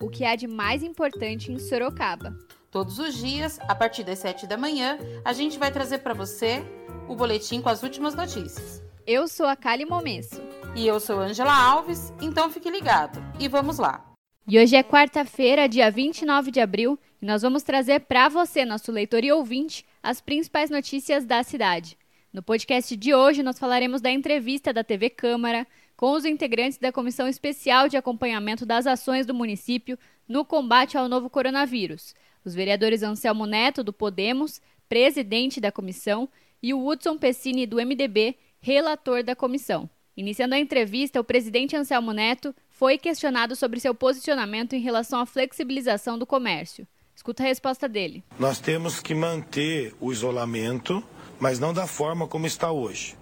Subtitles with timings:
[0.00, 2.36] o que há de mais importante em Sorocaba.
[2.70, 6.64] Todos os dias, a partir das 7 da manhã, a gente vai trazer para você
[7.08, 8.82] o boletim com as últimas notícias.
[9.06, 10.42] Eu sou a Kali Momesso.
[10.74, 13.22] E eu sou Angela Alves, então fique ligado.
[13.38, 14.04] E vamos lá.
[14.46, 18.90] E hoje é quarta-feira, dia 29 de abril, e nós vamos trazer para você, nosso
[18.90, 21.96] leitor e ouvinte, as principais notícias da cidade.
[22.32, 25.64] No podcast de hoje, nós falaremos da entrevista da TV Câmara
[26.04, 31.08] com os integrantes da Comissão Especial de Acompanhamento das Ações do Município no combate ao
[31.08, 32.14] novo coronavírus.
[32.44, 36.28] Os vereadores Anselmo Neto, do Podemos, presidente da comissão,
[36.62, 39.88] e o Hudson Pessini, do MDB, relator da comissão.
[40.14, 45.24] Iniciando a entrevista, o presidente Anselmo Neto foi questionado sobre seu posicionamento em relação à
[45.24, 46.86] flexibilização do comércio.
[47.16, 48.22] Escuta a resposta dele.
[48.38, 51.02] Nós temos que manter o isolamento,
[51.40, 53.16] mas não da forma como está hoje.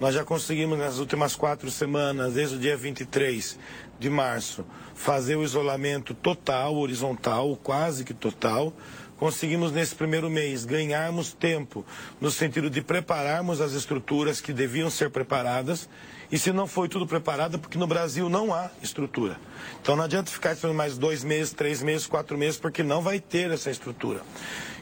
[0.00, 3.58] Nós já conseguimos nas últimas quatro semanas, desde o dia 23
[3.98, 8.72] de março, fazer o isolamento total, horizontal, quase que total
[9.18, 11.84] conseguimos nesse primeiro mês ganharmos tempo
[12.18, 15.86] no sentido de prepararmos as estruturas que deviam ser preparadas.
[16.32, 19.38] E se não foi tudo preparado, porque no Brasil não há estrutura.
[19.82, 23.20] Então não adianta ficar esperando mais dois meses, três meses, quatro meses, porque não vai
[23.20, 24.22] ter essa estrutura.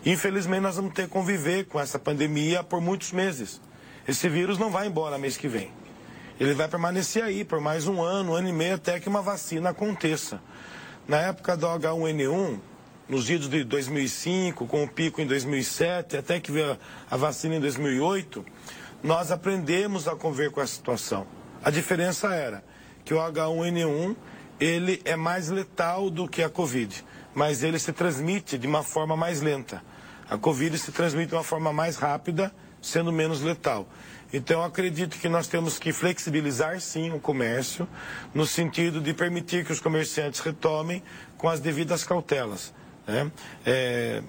[0.06, 3.61] Infelizmente nós vamos ter que conviver com essa pandemia por muitos meses.
[4.09, 5.70] Esse vírus não vai embora mês que vem.
[6.41, 9.20] Ele vai permanecer aí por mais um ano, um ano e meio, até que uma
[9.20, 10.41] vacina aconteça.
[11.06, 12.59] Na época do H1N1,
[13.06, 16.79] nos idos de 2005, com o pico em 2007, até que veio
[17.11, 18.47] a vacina em 2008,
[19.03, 21.27] nós aprendemos a conviver com a situação.
[21.63, 22.64] A diferença era
[23.05, 24.17] que o H1N1
[24.58, 27.05] ele é mais letal do que a Covid,
[27.35, 29.83] mas ele se transmite de uma forma mais lenta.
[30.30, 33.89] A Covid se transmite de uma forma mais rápida, sendo menos letal.
[34.33, 37.89] Então, acredito que nós temos que flexibilizar, sim, o comércio,
[38.34, 41.02] no sentido de permitir que os comerciantes retomem
[41.36, 42.74] com as devidas cautelas
[43.08, 43.33] né?
[43.64, 44.22] É,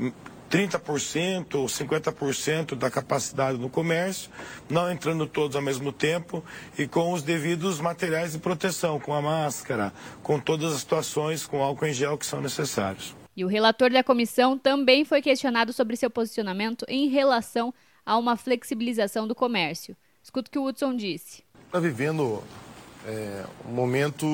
[0.49, 4.31] 30% ou 50% da capacidade no comércio,
[4.67, 6.43] não entrando todos ao mesmo tempo
[6.75, 9.93] e com os devidos materiais de proteção, com a máscara,
[10.23, 13.15] com todas as situações, com álcool em gel que são necessários.
[13.37, 17.71] E o relator da comissão também foi questionado sobre seu posicionamento em relação
[18.09, 19.95] a uma flexibilização do comércio.
[20.23, 21.43] Escuta o que o Hudson disse.
[21.67, 22.43] Está vivendo
[23.05, 24.25] é, um momento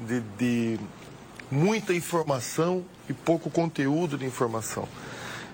[0.00, 0.80] de, de
[1.48, 4.88] muita informação e pouco conteúdo de informação.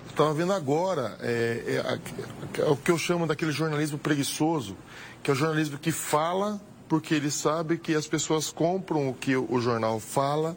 [0.09, 4.75] Estava vendo agora é, é, é, o que eu chamo daquele jornalismo preguiçoso,
[5.22, 9.37] que é o jornalismo que fala porque ele sabe que as pessoas compram o que
[9.37, 10.56] o jornal fala,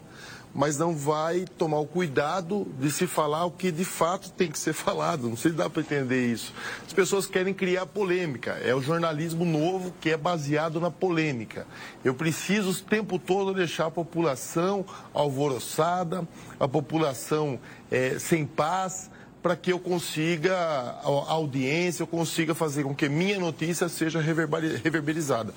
[0.54, 4.58] mas não vai tomar o cuidado de se falar o que de fato tem que
[4.58, 5.28] ser falado.
[5.28, 6.52] Não sei se dá para entender isso.
[6.86, 8.52] As pessoas querem criar polêmica.
[8.62, 11.66] É o jornalismo novo que é baseado na polêmica.
[12.04, 16.26] Eu preciso o tempo todo deixar a população alvoroçada,
[16.58, 17.58] a população
[17.90, 19.10] é, sem paz,
[19.42, 25.54] para que eu consiga, a audiência, eu consiga fazer com que minha notícia seja reverberizada.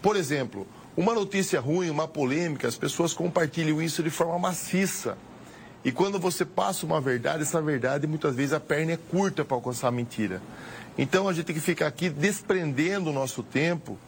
[0.00, 5.16] Por exemplo, uma notícia ruim, uma polêmica, as pessoas compartilham isso de forma maciça.
[5.84, 9.56] E quando você passa uma verdade, essa verdade muitas vezes a perna é curta para
[9.56, 10.42] alcançar a mentira.
[10.98, 13.98] Então a gente tem que ficar aqui desprendendo o nosso tempo,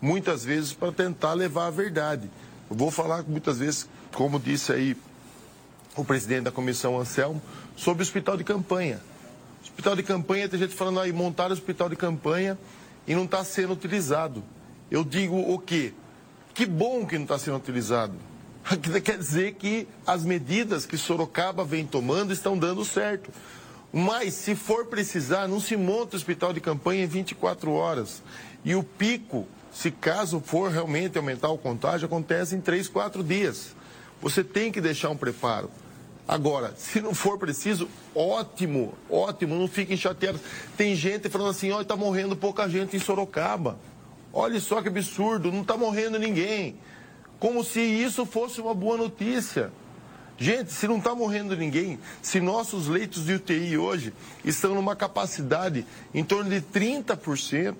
[0.00, 2.28] muitas vezes, para tentar levar a verdade.
[2.68, 4.96] Eu vou falar muitas vezes, como disse aí
[5.96, 7.40] o presidente da comissão Anselmo,
[7.76, 9.00] sobre o hospital de campanha.
[9.62, 12.58] Hospital de campanha, tem gente falando aí, montar o hospital de campanha
[13.06, 14.42] e não está sendo utilizado.
[14.90, 15.94] Eu digo o quê?
[16.54, 18.14] Que bom que não está sendo utilizado.
[19.02, 23.30] Quer dizer que as medidas que Sorocaba vem tomando estão dando certo.
[23.92, 28.22] Mas, se for precisar, não se monta o hospital de campanha em 24 horas.
[28.64, 33.74] E o pico, se caso for realmente aumentar o contágio, acontece em 3, 4 dias.
[34.20, 35.70] Você tem que deixar um preparo.
[36.26, 40.40] Agora, se não for preciso, ótimo, ótimo, não fiquem chateados.
[40.76, 43.78] Tem gente falando assim, olha, está morrendo pouca gente em Sorocaba.
[44.32, 46.76] Olha só que absurdo, não está morrendo ninguém.
[47.38, 49.70] Como se isso fosse uma boa notícia.
[50.38, 54.12] Gente, se não está morrendo ninguém, se nossos leitos de UTI hoje
[54.44, 57.74] estão numa capacidade em torno de 30%,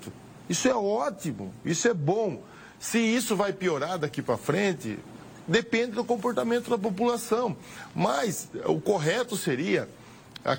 [0.49, 2.43] isso é ótimo, isso é bom.
[2.79, 4.99] Se isso vai piorar daqui para frente,
[5.49, 7.57] depende do comportamento da população.
[7.95, 9.89] Mas o correto seria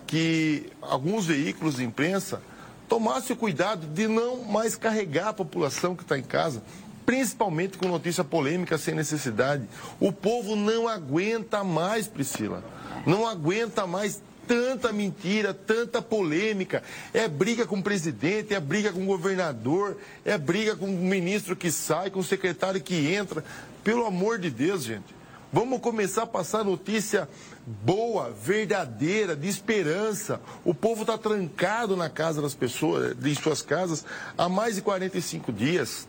[0.08, 2.42] que alguns veículos de imprensa
[2.94, 6.62] tomassem o cuidado de não mais carregar a população que está em casa,
[7.04, 9.68] principalmente com notícia polêmica sem necessidade.
[10.00, 12.64] O povo não aguenta mais, Priscila.
[13.04, 16.84] Não aguenta mais tanta mentira, tanta polêmica.
[17.12, 21.56] É briga com o presidente, é briga com o governador, é briga com o ministro
[21.56, 23.44] que sai, com o secretário que entra.
[23.84, 25.16] Pelo amor de Deus, gente.
[25.54, 27.30] Vamos começar a passar notícia
[27.68, 30.42] boa, verdadeira, de esperança.
[30.66, 34.04] O povo está trancado na casa das pessoas, em suas casas,
[34.36, 36.08] há mais de 45 dias.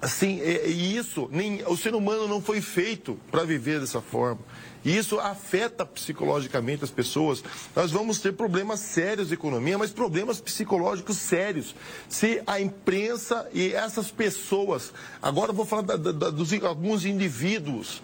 [0.00, 4.40] Assim, e isso, nem, o ser humano não foi feito para viver dessa forma.
[4.84, 7.42] E isso afeta psicologicamente as pessoas.
[7.74, 11.74] Nós vamos ter problemas sérios de economia, mas problemas psicológicos sérios.
[12.08, 18.00] Se a imprensa e essas pessoas, agora eu vou falar da, da, dos alguns indivíduos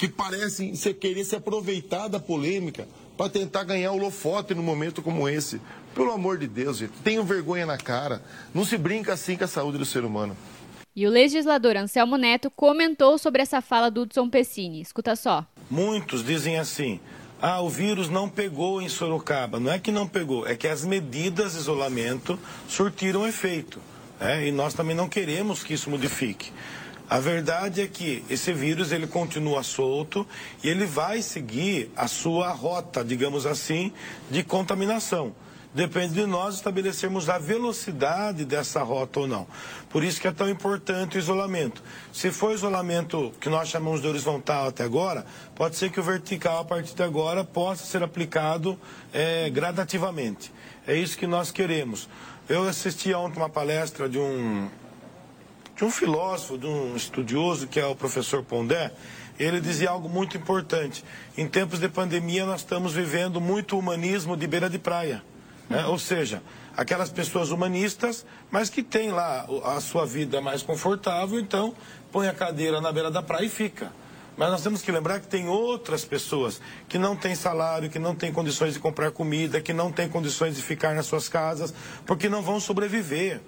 [0.00, 2.88] que parecem se, querer se aproveitar da polêmica
[3.18, 5.60] para tentar ganhar o lofote num momento como esse.
[5.94, 8.22] Pelo amor de Deus, gente, tenham vergonha na cara.
[8.54, 10.34] Não se brinca assim com a saúde do ser humano.
[10.96, 14.80] E o legislador Anselmo Neto comentou sobre essa fala do Hudson Pessini.
[14.80, 15.44] Escuta só.
[15.70, 16.98] Muitos dizem assim:
[17.42, 19.60] ah, o vírus não pegou em Sorocaba.
[19.60, 23.78] Não é que não pegou, é que as medidas de isolamento surtiram efeito.
[24.18, 24.48] Né?
[24.48, 26.50] E nós também não queremos que isso modifique.
[27.10, 30.24] A verdade é que esse vírus ele continua solto
[30.62, 33.92] e ele vai seguir a sua rota, digamos assim,
[34.30, 35.34] de contaminação.
[35.74, 39.48] Depende de nós estabelecermos a velocidade dessa rota ou não.
[39.88, 41.82] Por isso que é tão importante o isolamento.
[42.12, 45.26] Se for isolamento que nós chamamos de horizontal até agora,
[45.56, 48.78] pode ser que o vertical a partir de agora possa ser aplicado
[49.12, 50.52] é, gradativamente.
[50.86, 52.08] É isso que nós queremos.
[52.48, 54.68] Eu assisti ontem uma palestra de um,
[55.80, 58.92] de um filósofo, de um estudioso, que é o professor Pondé,
[59.38, 61.02] ele dizia algo muito importante.
[61.38, 65.22] Em tempos de pandemia, nós estamos vivendo muito humanismo de beira de praia.
[65.70, 65.86] Né?
[65.86, 66.42] Ou seja,
[66.76, 71.74] aquelas pessoas humanistas, mas que têm lá a sua vida mais confortável, então
[72.12, 73.90] põe a cadeira na beira da praia e fica.
[74.36, 76.60] Mas nós temos que lembrar que tem outras pessoas
[76.90, 80.56] que não têm salário, que não têm condições de comprar comida, que não têm condições
[80.56, 81.72] de ficar nas suas casas,
[82.04, 83.40] porque não vão sobreviver.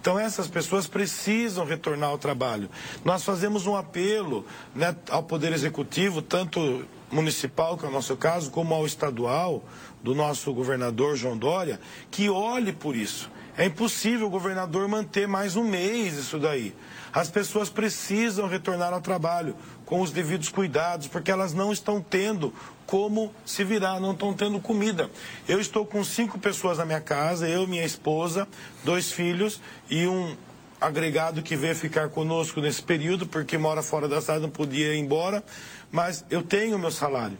[0.00, 2.70] Então essas pessoas precisam retornar ao trabalho.
[3.04, 4.44] Nós fazemos um apelo
[4.74, 9.64] né, ao Poder Executivo, tanto municipal, que é o nosso caso, como ao estadual,
[10.02, 11.80] do nosso governador João Dória,
[12.10, 13.30] que olhe por isso.
[13.56, 16.74] É impossível o governador manter mais um mês isso daí.
[17.16, 22.52] As pessoas precisam retornar ao trabalho com os devidos cuidados, porque elas não estão tendo
[22.84, 25.10] como se virar, não estão tendo comida.
[25.48, 28.46] Eu estou com cinco pessoas na minha casa, eu, minha esposa,
[28.84, 30.36] dois filhos e um
[30.78, 34.98] agregado que veio ficar conosco nesse período, porque mora fora da cidade, não podia ir
[34.98, 35.42] embora,
[35.90, 37.38] mas eu tenho meu salário.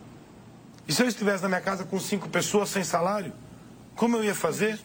[0.89, 3.31] E se eu estivesse na minha casa com cinco pessoas sem salário,
[3.95, 4.81] como eu ia fazer?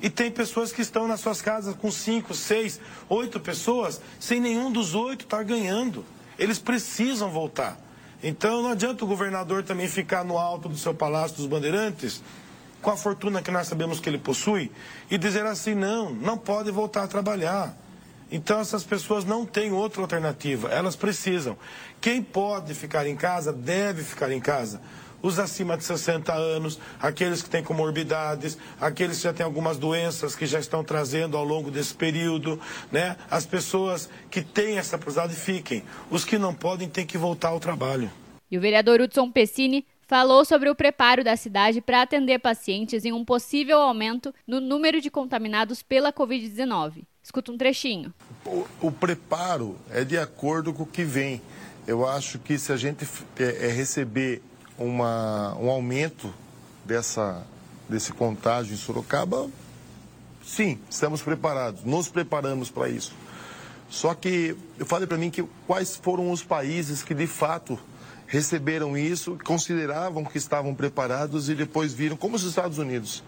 [0.00, 4.70] E tem pessoas que estão nas suas casas com cinco, seis, oito pessoas, sem nenhum
[4.70, 6.04] dos oito estar ganhando.
[6.38, 7.78] Eles precisam voltar.
[8.22, 12.22] Então não adianta o governador também ficar no alto do seu palácio dos bandeirantes,
[12.80, 14.70] com a fortuna que nós sabemos que ele possui,
[15.10, 17.76] e dizer assim: não, não pode voltar a trabalhar.
[18.30, 21.56] Então essas pessoas não têm outra alternativa, elas precisam.
[22.00, 24.80] Quem pode ficar em casa deve ficar em casa
[25.22, 30.34] os acima de 60 anos, aqueles que têm comorbidades, aqueles que já têm algumas doenças
[30.34, 32.60] que já estão trazendo ao longo desse período,
[32.90, 33.16] né?
[33.30, 35.82] As pessoas que têm essa possibilidade fiquem.
[36.10, 38.10] Os que não podem têm que voltar ao trabalho.
[38.50, 43.12] E o vereador Hudson Pessini falou sobre o preparo da cidade para atender pacientes em
[43.12, 47.04] um possível aumento no número de contaminados pela Covid-19.
[47.22, 48.12] Escuta um trechinho.
[48.46, 51.42] O, o, preparo é de acordo com o que vem.
[51.86, 53.06] Eu acho que se a gente
[53.38, 54.40] é, é receber
[54.78, 56.32] uma, um aumento
[56.84, 57.44] dessa,
[57.88, 59.48] desse contágio em Sorocaba,
[60.44, 63.12] sim, estamos preparados, nos preparamos para isso.
[63.90, 67.78] Só que eu falei para mim que quais foram os países que de fato
[68.26, 73.24] receberam isso, consideravam que estavam preparados e depois viram, como os Estados Unidos,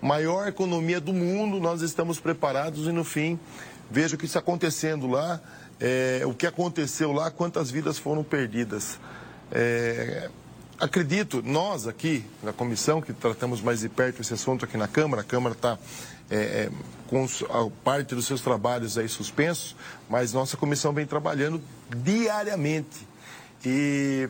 [0.00, 3.38] maior economia do mundo, nós estamos preparados e no fim
[3.90, 5.40] vejo o que está acontecendo lá,
[5.80, 8.98] é, o que aconteceu lá, quantas vidas foram perdidas.
[9.50, 10.30] É,
[10.78, 15.22] acredito, nós aqui na comissão, que tratamos mais de perto esse assunto aqui na Câmara,
[15.22, 15.78] a Câmara está
[16.30, 16.70] é, é,
[17.08, 19.76] com a parte dos seus trabalhos aí suspensos,
[20.08, 21.60] mas nossa comissão vem trabalhando
[22.02, 23.06] diariamente.
[23.64, 24.28] E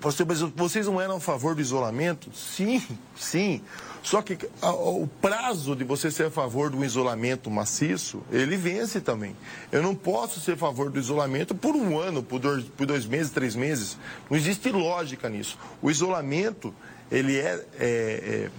[0.00, 2.30] Pastor, mas vocês não eram a favor do isolamento?
[2.34, 2.82] Sim,
[3.16, 3.62] sim.
[4.06, 9.00] Só que a, o prazo de você ser a favor do isolamento maciço, ele vence
[9.00, 9.34] também.
[9.72, 13.04] Eu não posso ser a favor do isolamento por um ano, por dois, por dois
[13.04, 13.98] meses, três meses.
[14.30, 15.58] Não existe lógica nisso.
[15.82, 16.72] O isolamento,
[17.10, 18.50] ele é, é, é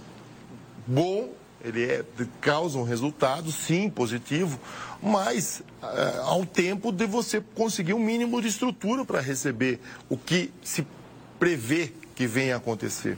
[0.86, 1.30] bom,
[1.64, 2.04] ele é,
[2.42, 4.60] causa um resultado, sim, positivo,
[5.02, 10.52] mas é, ao tempo de você conseguir um mínimo de estrutura para receber o que
[10.62, 10.86] se
[11.38, 13.16] prevê que venha a acontecer.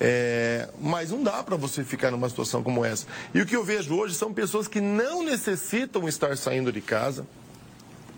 [0.00, 3.06] É, mas não dá para você ficar numa situação como essa.
[3.32, 7.26] E o que eu vejo hoje são pessoas que não necessitam estar saindo de casa,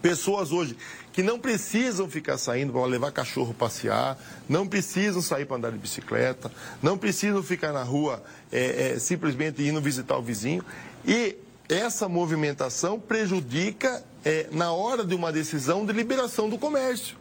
[0.01, 0.77] pessoas hoje
[1.13, 5.79] que não precisam ficar saindo para levar cachorro passear, não precisam sair para andar de
[5.79, 6.53] bicicleta,
[6.83, 10.63] não precisam ficar na rua é, é, simplesmente indo visitar o vizinho.
[11.07, 11.35] E
[11.71, 17.17] essa movimentação prejudica é, na hora de uma decisão de liberação do comércio.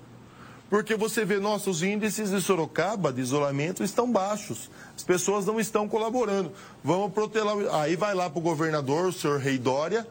[0.69, 4.69] Porque você vê, nossos índices de Sorocaba de isolamento estão baixos.
[4.95, 6.51] As pessoas não estão colaborando.
[6.83, 7.55] Vamos protelar.
[7.75, 10.07] Aí vai lá para o governador, o senhor Rei Dória,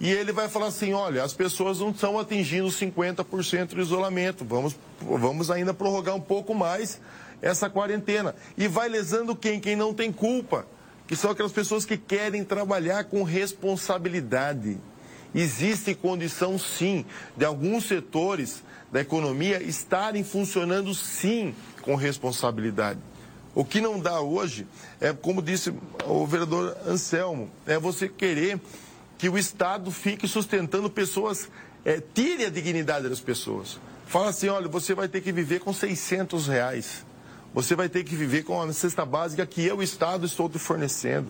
[0.00, 4.44] e ele vai falar assim: olha, as pessoas não estão atingindo 50% de isolamento.
[4.44, 7.00] Vamos, vamos ainda prorrogar um pouco mais
[7.42, 8.34] essa quarentena.
[8.56, 9.60] E vai lesando quem?
[9.60, 10.66] Quem não tem culpa.
[11.06, 14.78] Que são aquelas pessoas que querem trabalhar com responsabilidade.
[15.34, 17.04] Existe condição, sim,
[17.36, 22.98] de alguns setores da economia estarem funcionando sim com responsabilidade.
[23.54, 24.66] O que não dá hoje
[25.00, 25.74] é, como disse
[26.06, 28.60] o vereador Anselmo, é você querer
[29.18, 31.50] que o Estado fique sustentando pessoas,
[31.84, 33.80] é, tire a dignidade das pessoas.
[34.06, 37.04] Fala assim, olha, você vai ter que viver com 600 reais.
[37.52, 41.28] Você vai ter que viver com a cesta básica que eu, Estado, estou te fornecendo.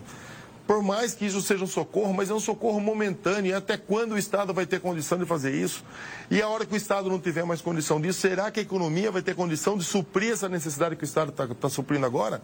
[0.69, 3.49] Por mais que isso seja um socorro, mas é um socorro momentâneo.
[3.49, 5.83] E até quando o Estado vai ter condição de fazer isso?
[6.29, 9.09] E a hora que o Estado não tiver mais condição disso, será que a economia
[9.09, 12.39] vai ter condição de suprir essa necessidade que o Estado está tá suprindo agora?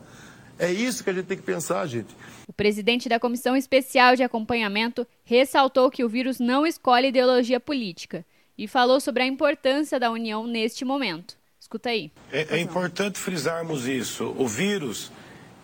[0.58, 2.15] É isso que a gente tem que pensar, gente.
[2.48, 8.25] O presidente da Comissão Especial de Acompanhamento ressaltou que o vírus não escolhe ideologia política
[8.58, 11.38] e falou sobre a importância da união neste momento.
[11.60, 12.12] Escuta aí.
[12.32, 14.34] É, é importante frisarmos isso.
[14.36, 15.12] O vírus,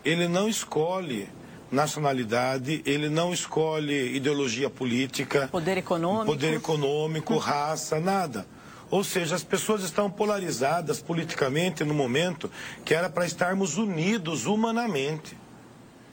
[0.06, 1.28] ele não escolhe
[1.72, 8.46] nacionalidade, ele não escolhe ideologia política, poder econômico, poder econômico, raça, nada.
[8.90, 12.52] Ou seja, as pessoas estão polarizadas politicamente no momento
[12.84, 15.41] que era para estarmos unidos humanamente.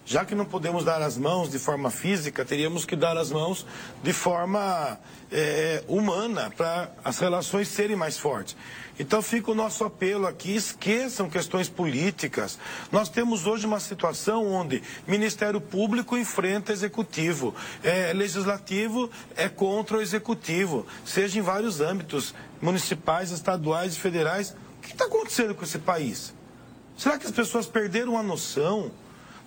[0.08, 3.66] Já que não podemos dar as mãos de forma física, teríamos que dar as mãos
[4.02, 4.98] de forma
[5.30, 8.56] é, humana para as relações serem mais fortes.
[8.98, 12.58] Então fica o nosso apelo aqui, esqueçam questões políticas.
[12.90, 20.00] Nós temos hoje uma situação onde Ministério Público enfrenta Executivo, é, Legislativo é contra o
[20.00, 24.56] Executivo, seja em vários âmbitos, municipais, estaduais e federais.
[24.78, 26.32] O que está acontecendo com esse país?
[26.96, 28.90] Será que as pessoas perderam a noção?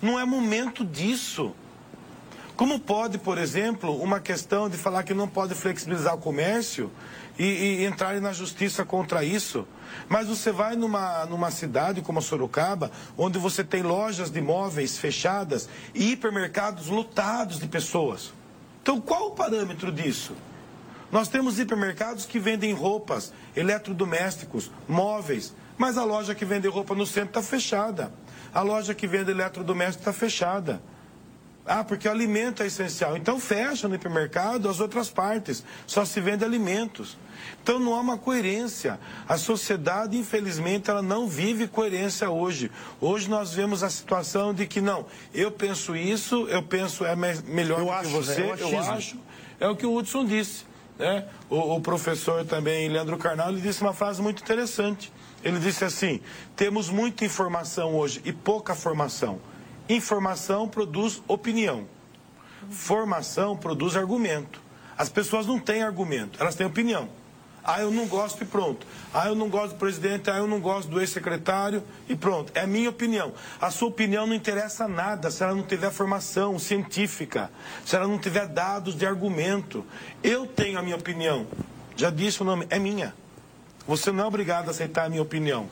[0.01, 1.53] Não é momento disso.
[2.55, 6.91] Como pode, por exemplo, uma questão de falar que não pode flexibilizar o comércio
[7.37, 9.67] e, e entrar na justiça contra isso?
[10.07, 15.67] Mas você vai numa, numa cidade como Sorocaba, onde você tem lojas de móveis fechadas
[15.93, 18.31] e hipermercados lotados de pessoas.
[18.81, 20.33] Então, qual o parâmetro disso?
[21.11, 27.05] Nós temos hipermercados que vendem roupas, eletrodomésticos, móveis, mas a loja que vende roupa no
[27.05, 28.11] centro está fechada.
[28.53, 30.81] A loja que vende eletrodoméstico está fechada.
[31.65, 33.15] Ah, porque o alimento é essencial.
[33.15, 35.63] Então fecha no hipermercado as outras partes.
[35.85, 37.17] Só se vende alimentos.
[37.61, 38.99] Então não há uma coerência.
[39.27, 42.71] A sociedade, infelizmente, ela não vive coerência hoje.
[42.99, 47.79] Hoje nós vemos a situação de que não, eu penso isso, eu penso é melhor
[47.79, 48.55] eu do acho, que você, né?
[48.59, 49.17] eu acho.
[49.59, 50.70] É o que o Hudson disse.
[51.01, 51.25] Né?
[51.49, 55.11] O, o professor também, Leandro Carnal, ele disse uma frase muito interessante.
[55.43, 56.21] Ele disse assim:
[56.55, 59.41] temos muita informação hoje e pouca formação.
[59.89, 61.87] Informação produz opinião.
[62.69, 64.61] Formação produz argumento.
[64.95, 67.09] As pessoas não têm argumento, elas têm opinião.
[67.63, 68.85] Ah, eu não gosto e pronto.
[69.13, 72.51] Ah, eu não gosto do presidente, ah, eu não gosto do ex-secretário e pronto.
[72.55, 73.33] É a minha opinião.
[73.59, 77.51] A sua opinião não interessa nada se ela não tiver formação científica,
[77.85, 79.85] se ela não tiver dados de argumento.
[80.23, 81.45] Eu tenho a minha opinião.
[81.95, 83.13] Já disse o nome, é minha.
[83.87, 85.69] Você não é obrigado a aceitar a minha opinião.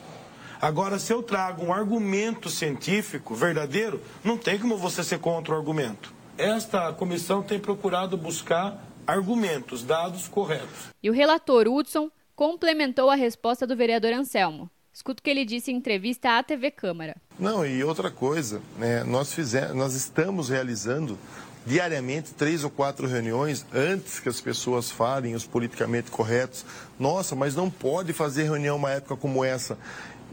[0.62, 5.58] Agora, se eu trago um argumento científico verdadeiro, não tem como você ser contra o
[5.58, 6.14] argumento.
[6.38, 10.90] Esta comissão tem procurado buscar argumentos, dados corretos.
[11.02, 14.70] E o relator Hudson complementou a resposta do vereador Anselmo.
[14.94, 17.16] Escuta o que ele disse em entrevista à TV Câmara.
[17.38, 21.18] Não, e outra coisa, né, nós, fizemos, nós estamos realizando
[21.66, 26.66] diariamente três ou quatro reuniões antes que as pessoas falem os politicamente corretos.
[27.00, 29.78] Nossa, mas não pode fazer reunião uma época como essa.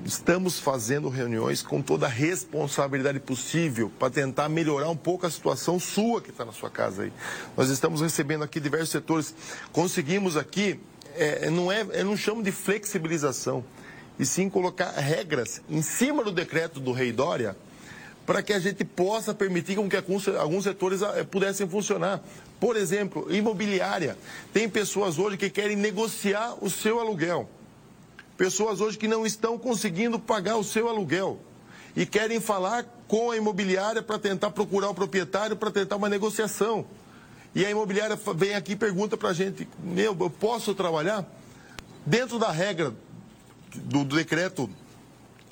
[0.04, 5.80] Estamos fazendo reuniões com toda a responsabilidade possível para tentar melhorar um pouco a situação
[5.80, 7.12] sua que está na sua casa aí.
[7.56, 9.34] Nós estamos recebendo aqui diversos setores.
[9.72, 10.78] Conseguimos aqui,
[11.14, 13.64] é, não é, eu não chamo de flexibilização,
[14.18, 17.56] e sim colocar regras em cima do decreto do Rei Dória
[18.24, 22.20] para que a gente possa permitir que alguns, setores eh, pudessem funcionar.
[22.58, 24.18] Por exemplo, imobiliária.
[24.52, 27.48] Tem pessoas hoje que querem negociar o seu aluguel.
[28.36, 31.40] Pessoas hoje que não estão conseguindo pagar o seu aluguel
[31.96, 36.84] e querem falar com a imobiliária para tentar procurar o proprietário para tentar uma negociação.
[37.54, 41.24] E a imobiliária vem aqui e pergunta para a gente: meu, eu posso trabalhar?
[42.04, 42.94] Dentro da regra
[43.74, 44.68] do, do decreto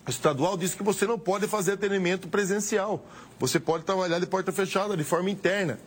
[0.07, 3.05] estadual, diz que você não pode fazer atendimento presencial.
[3.39, 5.79] Você pode trabalhar de porta fechada, de forma interna.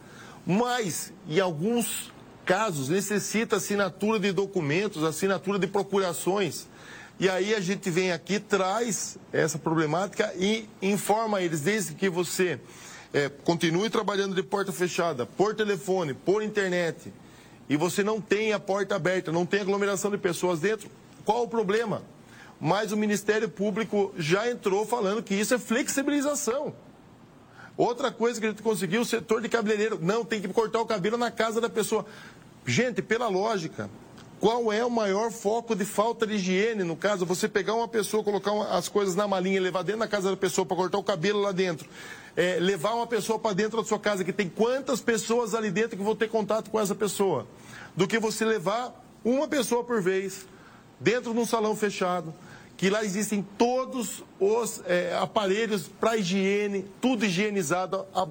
[0.45, 2.11] Mas, em alguns
[2.47, 6.65] casos, necessita assinatura de documentos, assinatura de procurações.
[7.19, 12.57] E aí a gente vem aqui, traz essa problemática e informa eles, desde que você
[13.13, 17.11] é, continue trabalhando de porta fechada, por telefone, por internet,
[17.67, 20.89] e você não tem a porta aberta, não tem aglomeração de pessoas dentro,
[21.25, 22.01] qual o problema?
[22.61, 26.73] Mas o Ministério Público já entrou falando que isso é flexibilização.
[27.77, 29.99] Outra coisa que a gente conseguiu, o setor de cabeleireiro.
[30.01, 32.05] Não, tem que cortar o cabelo na casa da pessoa.
[32.65, 33.87] Gente, pela lógica,
[34.39, 36.83] qual é o maior foco de falta de higiene?
[36.83, 40.31] No caso, você pegar uma pessoa, colocar as coisas na malinha, levar dentro da casa
[40.31, 41.87] da pessoa para cortar o cabelo lá dentro,
[42.35, 45.97] é, levar uma pessoa para dentro da sua casa, que tem quantas pessoas ali dentro
[45.97, 47.47] que vão ter contato com essa pessoa?
[47.95, 48.93] Do que você levar
[49.23, 50.45] uma pessoa por vez,
[50.99, 52.33] dentro de um salão fechado,
[52.77, 58.27] que lá existem todos os é, aparelhos para higiene, tudo higienizado, a,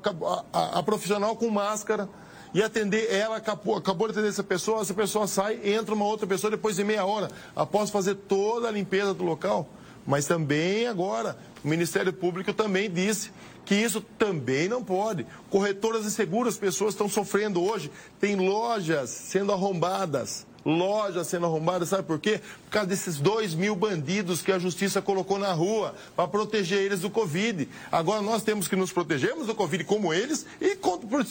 [0.53, 2.09] a, a, profissional com máscara
[2.55, 6.29] e atender ela, acabou, acabou de atender essa pessoa, essa pessoa sai, entra uma outra
[6.29, 9.69] pessoa depois de meia hora, após fazer toda a limpeza do local.
[10.07, 13.33] Mas também agora, o Ministério Público também disse
[13.65, 15.27] que isso também não pode.
[15.51, 22.19] Corretoras as pessoas estão sofrendo hoje, tem lojas sendo arrombadas lojas sendo arrombadas, sabe por
[22.19, 22.41] quê?
[22.65, 27.01] Por causa desses dois mil bandidos que a justiça colocou na rua para proteger eles
[27.01, 27.69] do Covid.
[27.91, 30.77] Agora nós temos que nos protegermos do Covid como eles e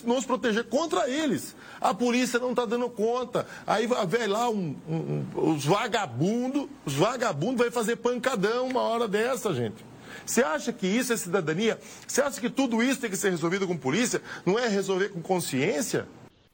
[0.06, 1.54] nos proteger contra eles.
[1.82, 3.46] A polícia não está dando conta.
[3.68, 9.08] Aí vai lá um, um, um, os vagabundos, os vagabundos vai fazer pancadão uma hora
[9.08, 9.84] dessa, gente.
[10.26, 11.78] Você acha que isso é cidadania?
[12.08, 14.22] Você acha que tudo isso tem que ser resolvido com polícia?
[14.46, 16.08] Não é resolver com consciência?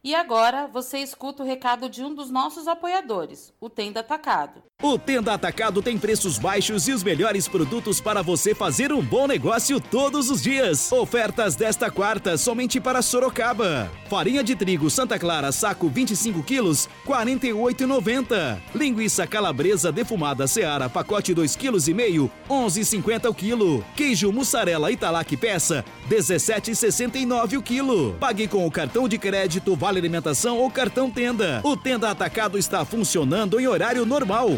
[0.03, 4.63] E agora você escuta o recado de um dos nossos apoiadores, o Tenda Atacado.
[4.81, 9.27] O Tenda Atacado tem preços baixos e os melhores produtos para você fazer um bom
[9.27, 10.91] negócio todos os dias.
[10.91, 13.91] Ofertas desta quarta somente para Sorocaba.
[14.09, 18.59] Farinha de trigo Santa Clara, saco 25 quilos, 48,90.
[18.73, 23.85] Linguiça calabresa defumada Seara, pacote 2 quilos e meio, 11,50 o quilo.
[23.95, 28.17] Queijo mussarela Italac peça, 17,69 o quilo.
[28.19, 31.61] Pague com o cartão de crédito Vale Alimentação ou cartão Tenda.
[31.63, 34.49] O Tenda Atacado está funcionando em horário normal.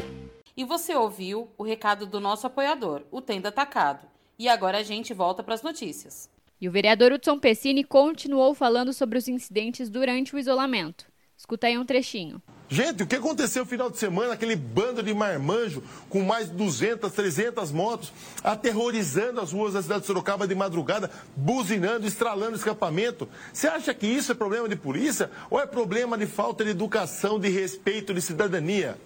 [0.58, 4.08] E você ouviu o recado do nosso apoiador, o Tenda Atacado.
[4.40, 6.28] E agora a gente volta para as notícias.
[6.60, 11.06] E o vereador Hudson Pessini continuou falando sobre os incidentes durante o isolamento.
[11.38, 12.42] Escuta aí um trechinho.
[12.74, 14.34] Gente, o que aconteceu no final de semana?
[14.34, 18.12] Aquele bando de marmanjo com mais de 200, 300 motos
[18.44, 23.30] aterrorizando as ruas da cidade de Sorocaba de madrugada, buzinando, estralando escapamento.
[23.54, 27.40] Você acha que isso é problema de polícia ou é problema de falta de educação,
[27.40, 28.98] de respeito, de cidadania?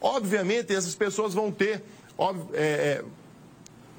[0.00, 1.84] Obviamente, essas pessoas vão ter
[2.54, 3.04] é, é,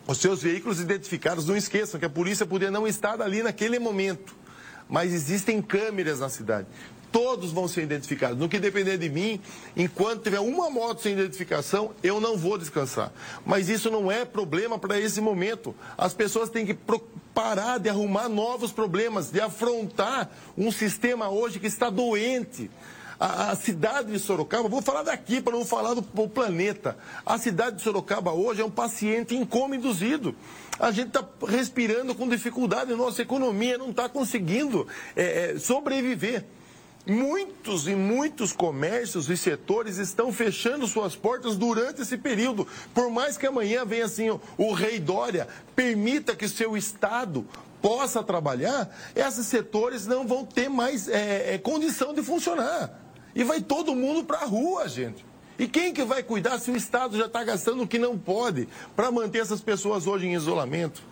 [0.08, 1.46] os seus veículos identificados.
[1.46, 4.36] Não esqueçam que a polícia podia não estar ali naquele momento.
[4.90, 6.68] Mas existem câmeras na cidade.
[7.16, 8.38] Todos vão ser identificados.
[8.38, 9.40] No que depender de mim,
[9.74, 13.10] enquanto tiver uma moto sem identificação, eu não vou descansar.
[13.46, 15.74] Mas isso não é problema para esse momento.
[15.98, 16.78] As pessoas têm que
[17.34, 22.70] parar de arrumar novos problemas, de afrontar um sistema hoje que está doente.
[23.18, 26.98] A, a, cidade de Sorocaba, vou falar daqui para não falar do, do, planeta.
[27.26, 30.36] A cidade de Sorocaba hoje é um paciente em coma induzido.
[30.78, 36.44] A gente está respirando com dificuldade, nossa economia não está conseguindo é, é, sobreviver.
[37.08, 42.68] Muitos e muitos comércios e setores estão fechando suas portas durante esse período.
[42.96, 47.46] Por mais que amanhã venha assim o, o rei Dória, permita que seu Estado
[47.80, 53.00] possa trabalhar, esses setores não vão ter mais é, é, condição de funcionar.
[53.36, 55.24] E vai todo mundo para a rua, gente.
[55.60, 58.68] E quem que vai cuidar se o Estado já está gastando o que não pode
[58.96, 61.04] para manter essas pessoas hoje em isolamento?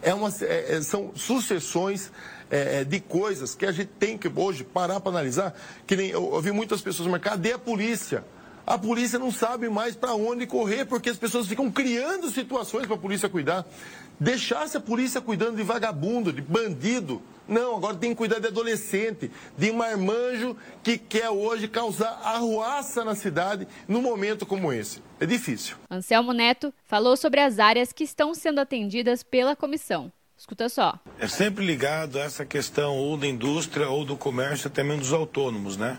[0.00, 2.12] É uma, é, é são sucessões
[2.50, 5.54] é, é, de coisas que a gente tem que hoje parar para analisar.
[5.86, 8.24] Que nem eu ouvi muitas pessoas, mas cadê a polícia?
[8.66, 12.96] A polícia não sabe mais para onde correr, porque as pessoas ficam criando situações para
[12.96, 13.66] a polícia cuidar.
[14.18, 17.20] Deixasse a polícia cuidando de vagabundo, de bandido.
[17.46, 23.14] Não, agora tem que cuidar de adolescente, de marmanjo que quer hoje causar arruaça na
[23.14, 25.02] cidade num momento como esse.
[25.20, 25.76] É difícil.
[25.90, 30.10] Anselmo Neto falou sobre as áreas que estão sendo atendidas pela comissão.
[30.36, 30.98] Escuta só.
[31.18, 35.12] É sempre ligado a essa questão ou da indústria ou do comércio, até mesmo dos
[35.12, 35.98] autônomos, né?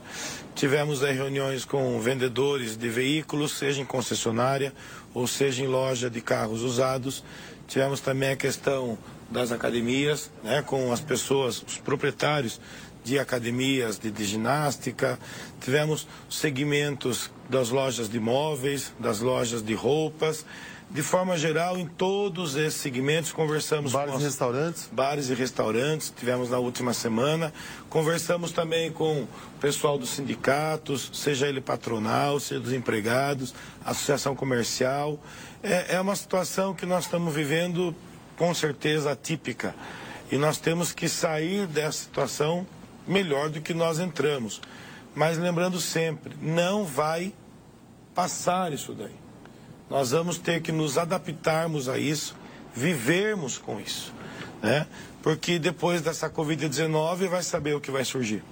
[0.53, 4.73] Tivemos aí reuniões com vendedores de veículos, seja em concessionária
[5.13, 7.23] ou seja em loja de carros usados.
[7.67, 8.97] Tivemos também a questão
[9.29, 12.59] das academias, né, com as pessoas, os proprietários
[13.03, 15.19] de academias de, de, ginástica,
[15.61, 20.43] tivemos segmentos das lojas de móveis, das lojas de roupas,
[20.89, 24.17] de forma geral, em todos esses segmentos, conversamos bares com...
[24.17, 24.89] Bares e restaurantes?
[24.91, 27.51] Bares e restaurantes, tivemos na última semana.
[27.89, 29.27] Conversamos também com o
[29.59, 35.19] pessoal dos sindicatos, seja ele patronal, seja dos empregados, associação comercial.
[35.61, 37.93] É, é uma situação que nós estamos vivendo,
[38.37, 39.75] com certeza, atípica.
[40.31, 42.65] E nós temos que sair dessa situação
[43.07, 44.61] melhor do que nós entramos.
[45.15, 47.33] Mas lembrando sempre, não vai
[48.13, 49.24] passar isso daí.
[49.89, 52.35] Nós vamos ter que nos adaptarmos a isso,
[52.73, 54.13] vivermos com isso,
[54.61, 54.87] né?
[55.21, 58.43] Porque depois dessa Covid-19 vai saber o que vai surgir,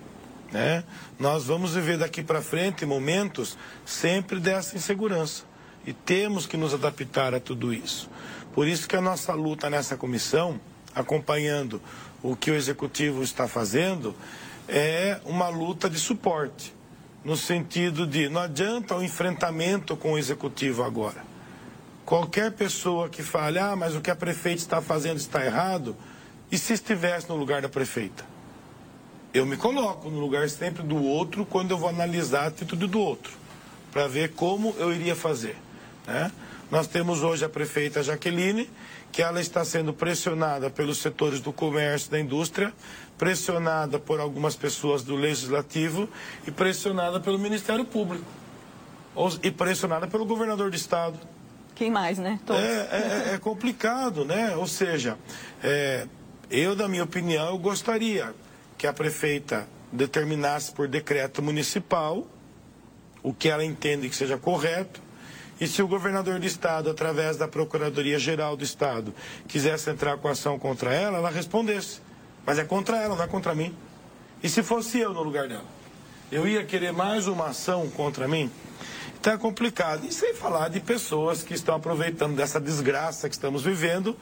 [0.52, 0.84] né?
[1.20, 5.44] Nós vamos viver daqui para frente momentos sempre dessa insegurança
[5.88, 8.10] e temos que nos adaptar a tudo isso.
[8.54, 10.60] Por isso que a nossa luta nessa comissão,
[10.94, 11.82] acompanhando
[12.22, 14.16] o que o executivo está fazendo,
[14.68, 16.74] é uma luta de suporte
[17.24, 21.24] no sentido de não adianta o enfrentamento com o executivo agora.
[22.06, 25.96] Qualquer pessoa que fale, ah, mas o que a prefeita está fazendo está errado,
[26.52, 28.26] e se estivesse no lugar da prefeita?
[29.34, 33.00] Eu me coloco no lugar sempre do outro quando eu vou analisar a atitude do
[33.00, 33.32] outro,
[33.92, 35.56] para ver como eu iria fazer.
[36.06, 36.32] Né?
[36.70, 38.70] Nós temos hoje a prefeita Jaqueline,
[39.12, 42.74] que ela está sendo pressionada pelos setores do comércio e da indústria,
[43.18, 46.10] pressionada por algumas pessoas do legislativo
[46.48, 48.26] e pressionada pelo Ministério Público.
[49.44, 51.20] E pressionada pelo governador do estado.
[51.76, 52.40] Quem mais, né?
[52.50, 54.56] É, é, é, complicado, né?
[54.56, 55.18] Ou seja,
[55.64, 56.08] é,
[56.50, 58.34] eu, da minha opinião, eu gostaria
[58.78, 62.28] que a prefeita determinasse por decreto municipal
[63.22, 65.02] o que ela entende que seja correto
[65.60, 69.14] e se o governador do estado, através da Procuradoria-Geral do Estado,
[69.48, 72.02] quisesse entrar com ação contra ela, ela respondesse.
[72.46, 73.76] Mas é contra ela, não é contra mim.
[74.42, 75.66] E se fosse eu no lugar dela?
[76.32, 78.52] Eu ia querer mais uma ação contra mim?
[79.20, 80.06] Então é complicado.
[80.06, 84.18] E sem falar de pessoas que estão aproveitando dessa desgraça que estamos vivendo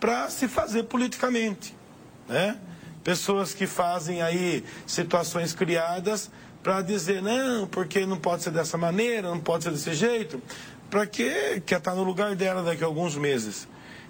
[0.00, 1.74] para se fazer politicamente.
[2.26, 2.56] Né?
[3.04, 6.30] Pessoas que fazem aí situações criadas
[6.62, 10.40] para dizer, não, porque não pode ser dessa maneira, não pode ser desse jeito.
[10.88, 13.68] Para que quer estar no lugar dela daqui a alguns meses?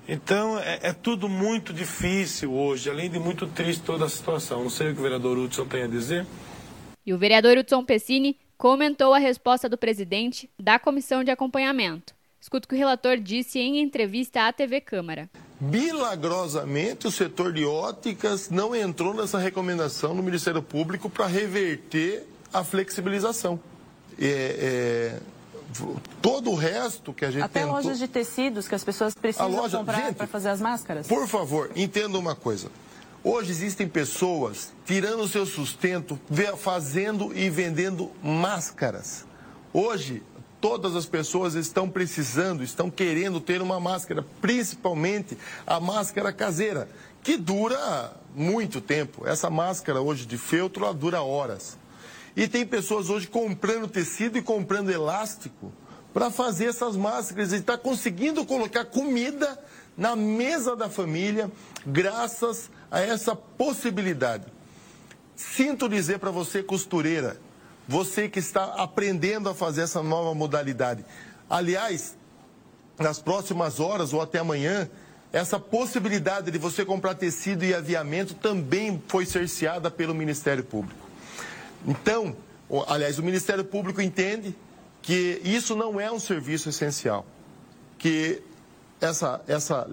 [0.09, 4.63] Então, é, é, tudo muito difícil hoje, além de muito triste toda a situação.
[4.63, 6.27] Não sei o que o vereador Hudson tem a dizer.
[7.05, 12.15] E o vereador Hudson Pessini comentou a resposta do presidente da comissão de acompanhamento.
[12.41, 15.29] Escuta o que o relator disse em entrevista à TV Câmara.
[15.61, 22.65] Milagrosamente, o setor de óticas não entrou nessa recomendação no Ministério Público para reverter a
[22.65, 23.61] flexibilização.
[24.19, 25.38] É, é
[26.23, 27.77] todo o resto que a gente Até tentou...
[27.77, 29.79] lojas de tecidos que as pessoas precisam loja...
[29.79, 31.07] comprar para fazer as máscaras?
[31.07, 32.71] Por favor, entenda uma coisa.
[33.23, 36.19] Hoje existem pessoas tirando o seu sustento,
[36.57, 39.25] fazendo e vendendo máscaras.
[39.73, 40.23] Hoje,
[40.61, 46.89] todas as pessoas estão precisando, estão querendo ter uma máscara, principalmente a máscara caseira,
[47.23, 49.27] que dura muito tempo.
[49.27, 51.77] Essa máscara hoje de feltro, ela dura horas.
[52.39, 55.73] E tem pessoas hoje comprando tecido e comprando elástico
[56.15, 59.59] para fazer essas máscaras e está conseguindo colocar comida
[59.97, 61.51] na mesa da família
[61.85, 64.45] graças a essa possibilidade.
[65.35, 67.41] Sinto dizer para você, costureira,
[67.89, 71.05] você que está aprendendo a fazer essa nova modalidade.
[71.51, 72.17] Aliás,
[72.97, 74.89] nas próximas horas ou até amanhã,
[75.33, 81.08] essa possibilidade de você comprar tecido e aviamento também foi cerceada pelo Ministério Público.
[81.87, 82.37] Então,
[82.87, 84.55] aliás, o Ministério Público entende
[85.03, 87.25] que isso não é um serviço essencial,
[87.99, 88.43] que
[89.01, 89.89] essa, essa,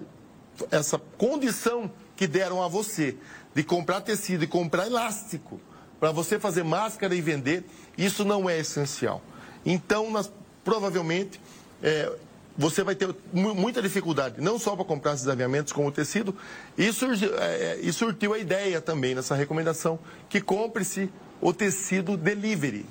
[0.70, 3.16] essa condição que deram a você
[3.54, 5.60] de comprar tecido e comprar elástico
[5.98, 7.64] para você fazer máscara e vender,
[7.96, 9.22] isso não é essencial.
[9.64, 10.30] Então, nós,
[10.62, 11.40] provavelmente,
[11.82, 12.12] é,
[12.56, 16.34] você vai ter muita dificuldade, não só para comprar esses aviamentos como tecido,
[16.76, 22.86] e, surgiu, é, e surtiu a ideia também nessa recomendação que compre-se o tecido delivery,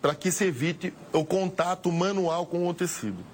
[0.00, 3.24] para que se evite o contato manual com o tecido.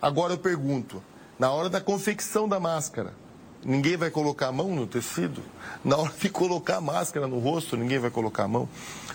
[0.00, 1.02] Agora eu pergunto,
[1.38, 3.14] na hora da confecção da máscara,
[3.64, 5.42] ninguém vai colocar a mão no tecido?
[5.84, 8.68] Na hora de colocar a máscara no rosto, ninguém vai colocar a mão?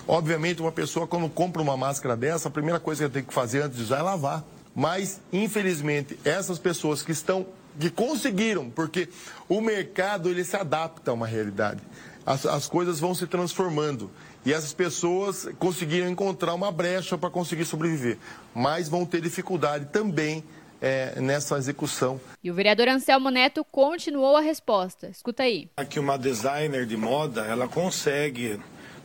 [0.07, 3.61] Obviamente, uma pessoa, quando compra uma máscara dessa, a primeira coisa que tem que fazer
[3.61, 4.43] antes de usar é lavar.
[4.75, 7.45] Mas, infelizmente, essas pessoas que estão,
[7.79, 9.09] que conseguiram, porque
[9.47, 11.81] o mercado ele se adapta a uma realidade.
[12.25, 14.09] As, as coisas vão se transformando.
[14.45, 18.17] E essas pessoas conseguiram encontrar uma brecha para conseguir sobreviver.
[18.55, 20.43] Mas vão ter dificuldade também
[20.81, 22.19] é, nessa execução.
[22.43, 25.07] E o vereador Anselmo Neto continuou a resposta.
[25.07, 25.69] Escuta aí.
[25.75, 28.59] Aqui uma designer de moda, ela consegue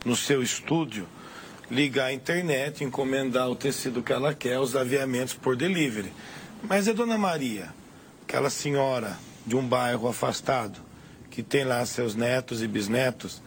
[0.05, 1.07] no seu estúdio
[1.69, 6.11] ligar a internet, encomendar o tecido que ela quer, os aviamentos por delivery.
[6.63, 7.73] Mas é Dona Maria,
[8.23, 10.79] aquela senhora de um bairro afastado,
[11.29, 13.41] que tem lá seus netos e bisnetos,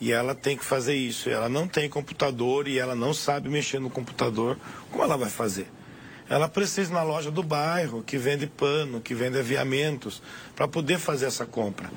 [0.00, 1.28] e ela tem que fazer isso.
[1.30, 4.58] Ela não tem computador e ela não sabe mexer no computador.
[4.90, 5.68] Como ela vai fazer?
[6.28, 10.22] Ela precisa ir na loja do bairro, que vende pano, que vende aviamentos,
[10.56, 11.90] para poder fazer essa compra.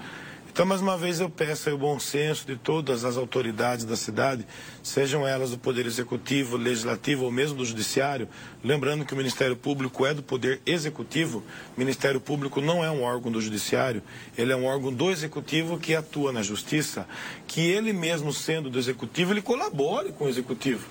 [0.57, 4.43] Então, mais uma vez, eu peço o bom senso de todas as autoridades da cidade,
[4.81, 8.27] sejam elas do Poder Executivo, Legislativo ou mesmo do Judiciário,
[8.63, 11.43] lembrando que o Ministério Público é do Poder Executivo,
[11.75, 14.01] o Ministério Público não é um órgão do Judiciário,
[14.35, 17.07] ele é um órgão do Executivo que atua na Justiça,
[17.45, 20.87] que ele mesmo sendo do Executivo, ele colabore com o Executivo.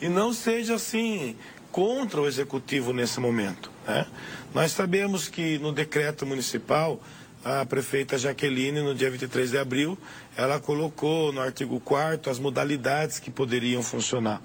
[0.00, 1.34] E não seja assim
[1.72, 3.68] contra o Executivo nesse momento.
[3.84, 4.06] Né?
[4.54, 7.00] Nós sabemos que no decreto municipal
[7.44, 9.98] a prefeita Jaqueline, no dia 23 de abril,
[10.36, 14.40] ela colocou no artigo 4 as modalidades que poderiam funcionar.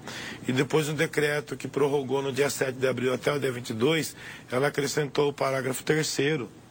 [0.46, 4.16] E depois no decreto que prorrogou no dia 7 de abril até o dia 22,
[4.50, 6.18] ela acrescentou o parágrafo 3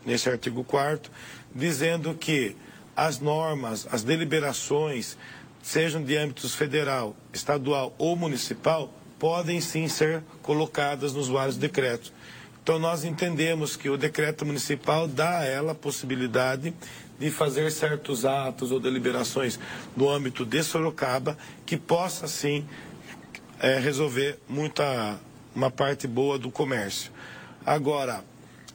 [0.05, 1.11] nesse artigo 4
[1.53, 2.55] dizendo que
[2.95, 5.17] as normas, as deliberações,
[5.61, 12.11] sejam de âmbitos federal, estadual ou municipal, podem sim ser colocadas nos vários decretos.
[12.67, 16.73] Então, nós entendemos que o decreto municipal dá a ela a possibilidade
[17.17, 19.57] de fazer certos atos ou deliberações
[19.95, 22.67] no âmbito de Sorocaba que possa, sim,
[23.61, 25.17] é, resolver muita,
[25.55, 27.09] uma parte boa do comércio.
[27.65, 28.21] Agora,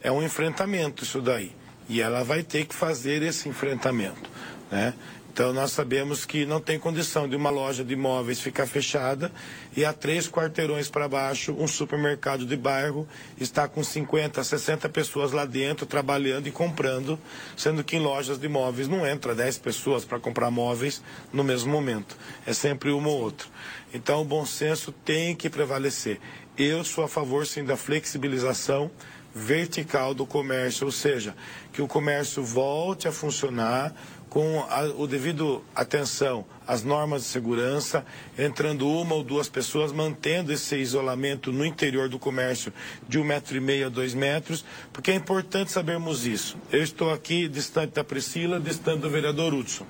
[0.01, 1.55] é um enfrentamento isso daí.
[1.87, 4.31] E ela vai ter que fazer esse enfrentamento.
[4.71, 4.95] Né?
[5.33, 9.33] Então nós sabemos que não tem condição de uma loja de imóveis ficar fechada
[9.75, 13.09] e a três quarteirões para baixo um supermercado de bairro
[13.41, 17.19] está com 50, 60 pessoas lá dentro trabalhando e comprando,
[17.57, 21.73] sendo que em lojas de imóveis não entra 10 pessoas para comprar móveis no mesmo
[21.73, 22.15] momento.
[22.45, 23.49] É sempre uma ou outra.
[23.95, 26.21] Então o bom senso tem que prevalecer.
[26.59, 28.91] Eu sou a favor sim da flexibilização
[29.35, 31.35] vertical do comércio, ou seja,
[31.73, 33.95] que o comércio volte a funcionar
[34.33, 38.03] com a, o devido atenção às normas de segurança,
[38.39, 42.73] entrando uma ou duas pessoas, mantendo esse isolamento no interior do comércio
[43.07, 46.57] de um metro e meio a dois metros, porque é importante sabermos isso.
[46.73, 49.85] Eu estou aqui distante da Priscila, distante do vereador Hudson.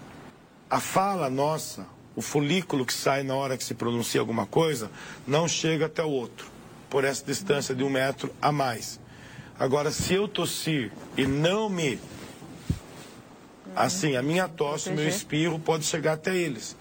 [0.69, 4.91] A fala nossa, o folículo que sai na hora que se pronuncia alguma coisa,
[5.25, 6.49] não chega até o outro,
[6.91, 8.99] por essa distância de um metro a mais.
[9.57, 12.01] Agora, se eu tossir e não me
[13.75, 16.77] Assim, a minha tosse, o meu espirro pode chegar até eles.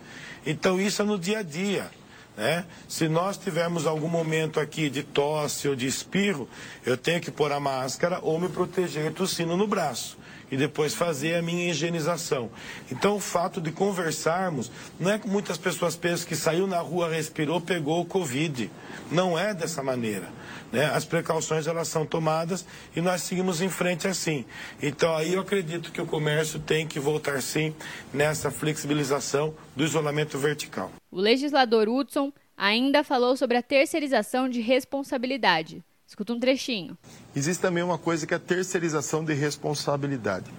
[0.46, 1.90] Então, isso é no dia a dia.
[2.36, 2.66] Né?
[2.88, 6.48] Se nós tivermos algum momento aqui de tosse ou de espirro,
[6.86, 10.18] eu tenho que pôr a máscara ou me proteger tossindo no braço
[10.52, 12.50] e depois fazer a minha higienização.
[12.92, 17.10] Então, o fato de conversarmos, não é que muitas pessoas pensam que saiu na rua,
[17.10, 18.70] respirou, pegou o Covid.
[19.10, 20.30] Não é dessa maneira.
[20.72, 20.86] Né?
[20.86, 24.46] As precauções elas são tomadas e nós seguimos em frente assim.
[24.82, 27.76] Então aí eu acredito que o comércio tem que voltar sim
[28.14, 30.92] nessa flexibilização do isolamento vertical.
[31.12, 35.84] O legislador Hudson ainda falou sobre a terceirização de responsabilidade.
[36.08, 36.98] Escuta um trechinho.
[37.36, 40.52] Existe também uma coisa que é a terceirização de responsabilidade.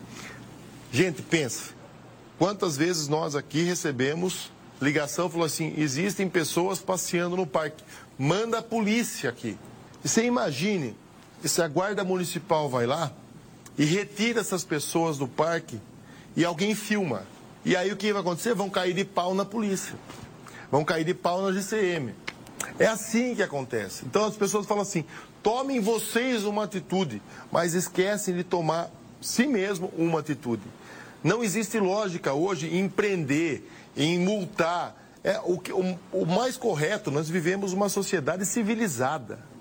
[0.91, 1.75] Gente, pensa.
[2.39, 7.85] Quantas vezes nós aqui recebemos ligação falou assim: existem pessoas passeando no parque.
[8.19, 9.57] Manda a polícia aqui.
[10.05, 10.97] E você imagine
[11.45, 13.13] se a guarda municipal vai lá
[13.79, 15.81] e retira essas pessoas do parque
[16.37, 17.25] e alguém filma.
[17.65, 18.55] E aí o que vai acontecer?
[18.55, 19.95] Vão cair de pau na polícia.
[20.71, 22.15] Vão cair de pau na GCM.
[22.79, 24.05] É assim que acontece.
[24.05, 25.05] Então as pessoas falam assim:
[25.43, 30.63] tomem vocês uma atitude, mas esquecem de tomar si mesmo uma atitude.
[31.23, 33.63] Não existe lógica hoje em prender,
[33.97, 35.01] em multar.
[35.23, 39.52] É, o, o, o mais correto, nós vivemos uma sociedade civilizada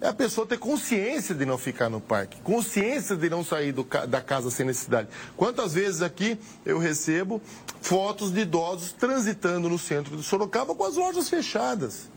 [0.00, 3.82] é a pessoa ter consciência de não ficar no parque, consciência de não sair do,
[4.08, 5.08] da casa sem necessidade.
[5.36, 7.40] Quantas vezes aqui eu recebo
[7.80, 12.10] fotos de idosos transitando no centro de Sorocaba com as lojas fechadas?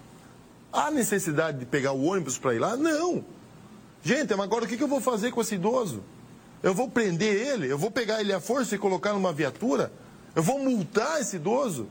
[0.73, 2.75] Há necessidade de pegar o ônibus para ir lá?
[2.75, 3.23] Não.
[4.03, 6.03] Gente, mas agora o que eu vou fazer com esse idoso?
[6.61, 7.71] Eu vou prender ele?
[7.71, 9.91] Eu vou pegar ele à força e colocar numa viatura?
[10.35, 11.87] Eu vou multar esse idoso?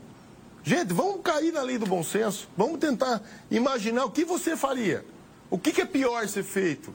[0.63, 2.47] Gente, vamos cair na lei do bom senso.
[2.57, 5.05] Vamos tentar imaginar o que você faria.
[5.51, 6.95] O que, é pior ser feito?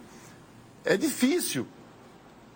[0.86, 1.66] É difícil.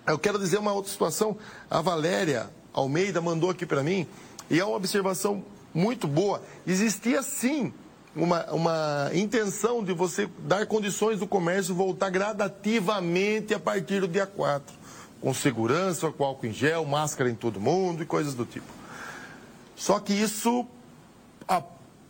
[0.05, 1.37] Eu quero dizer uma outra situação.
[1.69, 4.07] A Valéria Almeida mandou aqui para mim,
[4.49, 6.41] e é uma observação muito boa.
[6.65, 7.73] Existia sim
[8.15, 14.25] uma, uma intenção de você dar condições do comércio voltar gradativamente a partir do dia
[14.25, 14.75] 4,
[15.19, 18.71] com segurança, com álcool em gel, máscara em todo mundo e coisas do tipo.
[19.75, 20.65] Só que isso,
[21.47, 21.61] a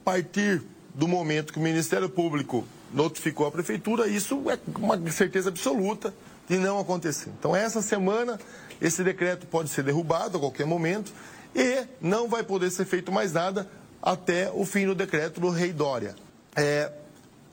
[0.04, 0.62] partir
[0.94, 6.14] do momento que o Ministério Público notificou a Prefeitura, isso é uma certeza absoluta
[6.48, 7.30] de não acontecer.
[7.38, 8.40] Então, essa semana,
[8.82, 11.12] esse decreto pode ser derrubado a qualquer momento
[11.56, 13.70] e não vai poder ser feito mais nada
[14.02, 16.16] até o fim do decreto do rei Dória.
[16.56, 16.92] É,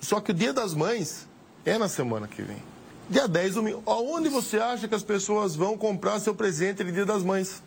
[0.01, 1.27] só que o Dia das Mães
[1.65, 2.63] é na semana que vem.
[3.09, 3.83] Dia 10 domingo.
[3.87, 7.63] Aonde você acha que as pessoas vão comprar seu presente de Dia das Mães?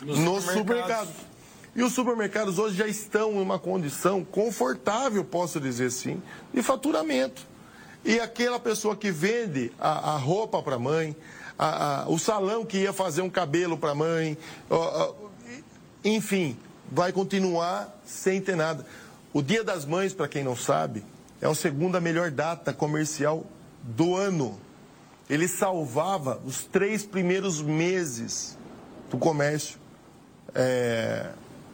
[0.00, 0.58] Nos, Nos supermercados.
[0.58, 1.29] supermercados.
[1.74, 6.20] E os supermercados hoje já estão em uma condição confortável, posso dizer assim,
[6.52, 7.46] de faturamento.
[8.04, 11.14] E aquela pessoa que vende a, a roupa para a mãe,
[12.08, 14.36] o salão que ia fazer um cabelo para a mãe,
[16.04, 16.56] enfim,
[16.90, 18.84] vai continuar sem ter nada.
[19.32, 21.04] O Dia das Mães, para quem não sabe,
[21.40, 23.46] é a segunda melhor data comercial
[23.82, 24.58] do ano.
[25.28, 28.58] Ele salvava os três primeiros meses
[29.08, 29.78] do comércio.
[30.52, 31.30] É,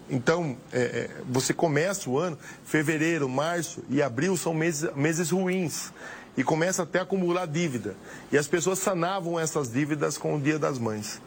[0.08, 5.92] então, é, é, você começa o ano, fevereiro, março e abril são meses, meses ruins.
[6.36, 7.96] E começa até a acumular dívida.
[8.30, 11.20] E as pessoas sanavam essas dívidas com o Dia das Mães.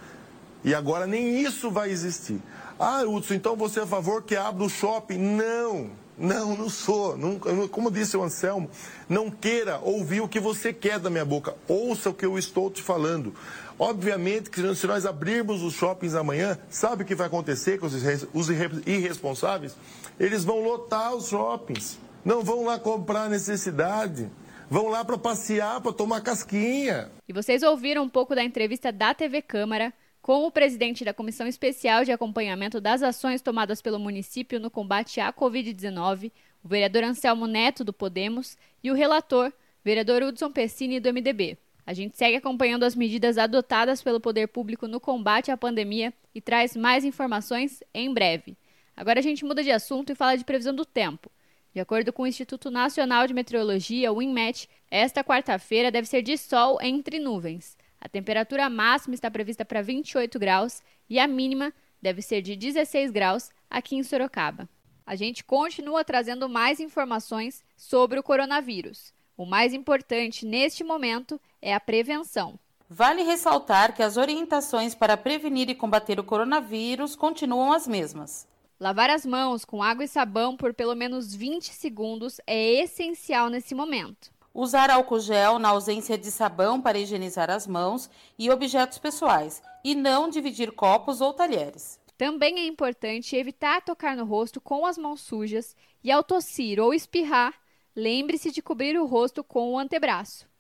[0.64, 2.40] E agora nem isso vai existir.
[2.80, 5.18] Ah, Hudson, então você é a favor que abra o shopping?
[5.18, 7.18] Não, não, não sou.
[7.18, 7.40] Não,
[7.70, 8.70] como disse o Anselmo,
[9.08, 11.56] não queira ouvir o que você quer da minha boca.
[11.68, 13.34] Ouça o que eu estou te falando.
[13.80, 18.50] Obviamente que se nós abrirmos os shoppings amanhã, sabe o que vai acontecer com os
[18.86, 19.74] irresponsáveis?
[20.20, 21.98] Eles vão lotar os shoppings.
[22.26, 24.30] Não vão lá comprar necessidade.
[24.70, 27.10] Vão lá para passear, para tomar casquinha.
[27.26, 31.48] E vocês ouviram um pouco da entrevista da TV Câmara com o presidente da Comissão
[31.48, 37.48] Especial de Acompanhamento das Ações Tomadas pelo município no combate à Covid-19, o vereador Anselmo
[37.48, 41.58] Neto, do Podemos, e o relator, vereador Hudson Pessini, do MDB.
[41.90, 46.40] A gente segue acompanhando as medidas adotadas pelo poder público no combate à pandemia e
[46.40, 48.56] traz mais informações em breve.
[48.96, 51.32] Agora a gente muda de assunto e fala de previsão do tempo.
[51.74, 56.38] De acordo com o Instituto Nacional de Meteorologia, o INMET, esta quarta-feira deve ser de
[56.38, 57.76] sol entre nuvens.
[58.00, 63.10] A temperatura máxima está prevista para 28 graus e a mínima deve ser de 16
[63.10, 64.70] graus aqui em Sorocaba.
[65.08, 69.12] A gente continua trazendo mais informações sobre o coronavírus.
[69.36, 72.60] O mais importante neste momento é a prevenção.
[72.90, 78.48] Vale ressaltar que as orientações para prevenir e combater o coronavírus continuam as mesmas.
[78.80, 83.76] Lavar as mãos com água e sabão por pelo menos 20 segundos é essencial nesse
[83.76, 84.32] momento.
[84.54, 89.94] Usar álcool gel na ausência de sabão para higienizar as mãos e objetos pessoais, e
[89.94, 92.00] não dividir copos ou talheres.
[92.18, 96.94] Também é importante evitar tocar no rosto com as mãos sujas e, ao tossir ou
[96.94, 97.54] espirrar,
[97.96, 100.48] lembre-se de cobrir o rosto com o antebraço.